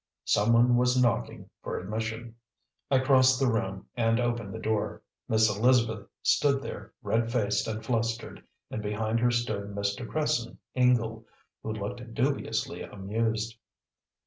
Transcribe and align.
Some 0.25 0.53
one 0.53 0.77
was 0.77 0.99
knocking 0.99 1.47
for 1.61 1.77
admission. 1.77 2.33
I 2.89 2.97
crossed 2.97 3.39
the 3.39 3.45
room 3.51 3.85
and 3.95 4.19
opened 4.19 4.51
the 4.51 4.57
door. 4.57 5.03
Miss 5.29 5.47
Elizabeth 5.55 6.07
stood 6.23 6.63
there, 6.63 6.91
red 7.03 7.31
faced 7.31 7.67
and 7.67 7.85
flustered, 7.85 8.43
and 8.71 8.81
behind 8.81 9.19
her 9.19 9.29
stood 9.29 9.67
Mr. 9.75 10.09
Cresson 10.09 10.57
Ingle, 10.73 11.27
who 11.61 11.73
looked 11.73 12.15
dubiously 12.15 12.81
amused. 12.81 13.57